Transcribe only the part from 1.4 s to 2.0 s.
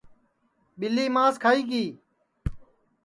کھائی گی